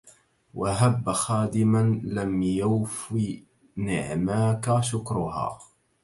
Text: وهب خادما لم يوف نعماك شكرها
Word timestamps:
وهب 0.53 1.11
خادما 1.11 2.01
لم 2.03 2.41
يوف 2.41 3.15
نعماك 3.77 4.79
شكرها 4.81 5.59